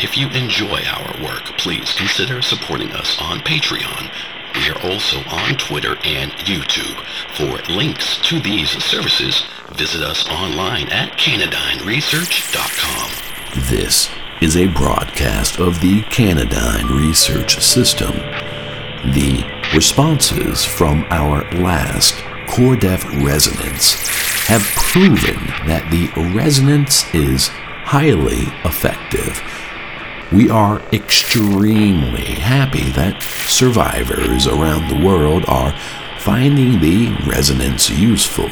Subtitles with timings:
[0.00, 4.08] If you enjoy our work, please consider supporting us on Patreon.
[4.54, 7.04] We are also on Twitter and YouTube.
[7.36, 9.42] For links to these services,
[9.72, 13.10] visit us online at canadineresearch.com.
[13.68, 14.08] This
[14.40, 18.12] is a broadcast of the Canadine Research System.
[19.12, 19.44] The
[19.74, 22.14] responses from our last
[22.46, 23.94] Cordeff resonance
[24.46, 27.48] have proven that the resonance is
[27.84, 29.42] highly effective.
[30.30, 35.74] We are extremely happy that survivors around the world are
[36.18, 38.50] finding the resonance useful.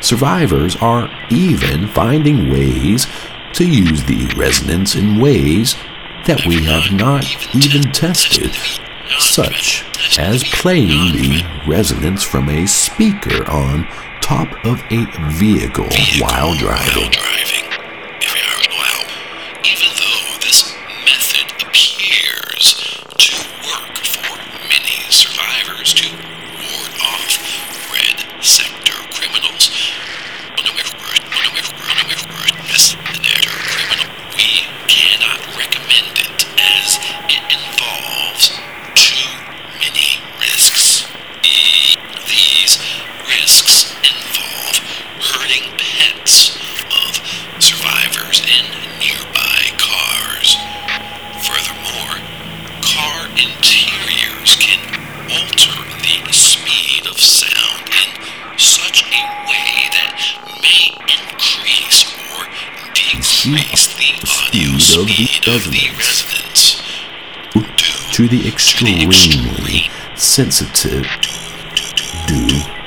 [0.00, 3.06] Survivors are even finding ways
[3.52, 5.76] to use the resonance in ways
[6.26, 7.24] that we have not
[7.54, 8.50] even tested,
[9.20, 9.84] such
[10.18, 13.86] as playing the resonance from a speaker on
[14.20, 15.88] top of a vehicle
[16.18, 17.69] while driving.
[48.46, 48.66] In
[48.98, 50.56] nearby cars.
[51.44, 52.16] Furthermore,
[52.82, 54.80] car interiors can
[55.30, 60.12] alter the speed of sound in such a way that
[60.62, 62.46] may increase or
[62.94, 66.82] decrease the audio speed of the speed of the resonance.
[67.54, 71.06] resonance to the extremely sensitive
[72.26, 72.79] due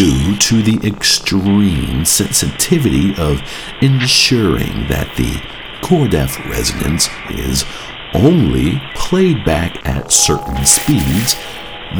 [0.00, 3.42] due to the extreme sensitivity of
[3.82, 5.30] ensuring that the
[5.86, 7.66] Cordeff resonance is
[8.14, 11.36] only played back at certain speeds,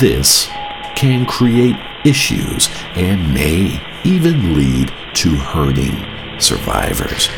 [0.00, 0.48] this
[0.96, 5.94] can create issues and may even lead to hurting
[6.40, 7.28] survivors.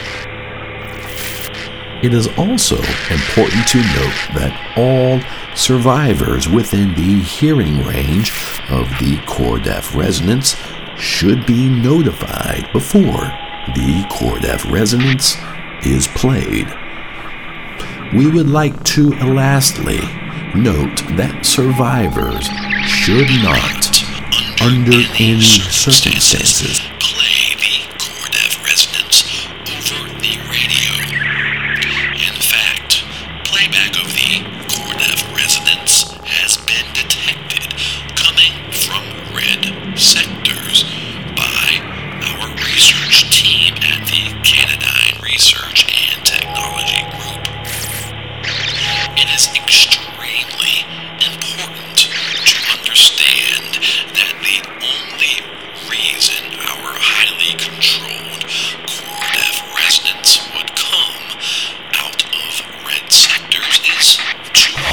[2.03, 2.77] It is also
[3.11, 5.21] important to note that all
[5.57, 8.31] survivors within the hearing range
[8.71, 10.55] of the Cordeff resonance
[10.97, 13.33] should be notified before
[13.75, 15.37] the Cordeff resonance
[15.85, 16.67] is played.
[18.15, 20.01] We would like to lastly
[20.55, 22.47] note that survivors
[22.87, 24.03] should not,
[24.63, 30.93] under any circumstances, play the Cordeff resonance over the radio.
[32.15, 33.05] In fact,
[33.45, 34.56] playback of the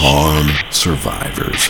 [0.06, 1.70] harm survivors.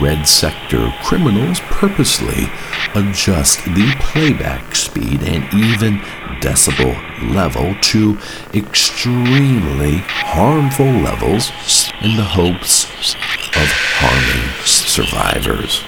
[0.00, 2.48] Red sector criminals purposely
[2.94, 5.98] adjust the playback speed and even
[6.40, 6.96] decibel
[7.34, 8.16] level to
[8.54, 11.52] extremely harmful levels
[12.00, 12.84] in the hopes
[13.56, 13.68] of
[14.00, 15.84] harming survivors.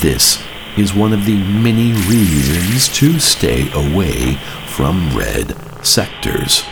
[0.00, 0.40] This
[0.78, 4.34] is one of the many reasons to stay away
[4.66, 6.62] from red sectors.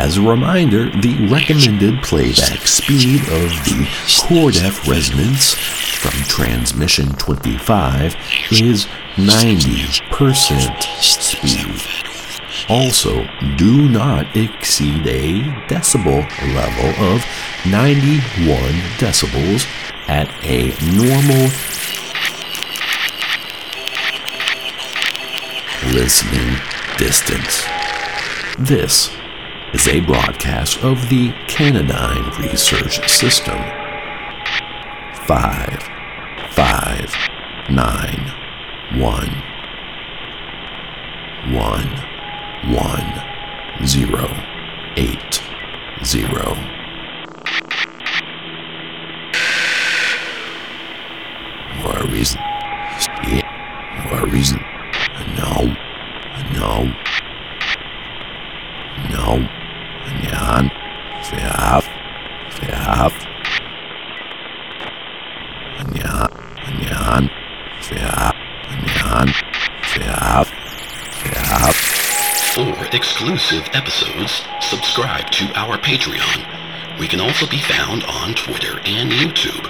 [0.00, 8.16] As a reminder, the recommended playback speed of the Cordeff resonance from transmission 25
[8.50, 11.82] is 90% speed.
[12.70, 13.28] Also,
[13.58, 17.22] do not exceed a decibel level of
[17.70, 18.22] 91
[18.96, 19.66] decibels
[20.08, 21.50] at a normal
[25.92, 26.56] listening
[26.96, 27.66] distance.
[28.58, 29.19] This
[29.72, 33.58] is a broadcast of the Canadyne Research System.
[35.26, 35.80] Five,
[36.50, 37.14] five,
[37.70, 38.32] nine,
[38.98, 39.30] one,
[41.54, 41.86] one,
[42.74, 44.28] one, zero,
[44.96, 45.40] eight,
[46.04, 46.56] zero.
[51.80, 52.40] For a reason.
[53.28, 54.58] Yeah, for a reason.
[55.38, 55.76] No,
[56.54, 56.92] no,
[59.10, 59.59] no.
[68.90, 69.28] Jan,
[69.94, 70.50] Verhaf,
[71.22, 71.74] Verhaf.
[72.54, 76.98] For exclusive episodes, subscribe to our Patreon.
[76.98, 79.66] We can also be found on Twitter and YouTube.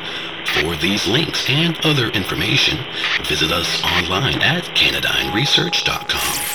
[0.46, 2.78] For these links and other information,
[3.24, 6.49] visit us online at canadyneresearch.com.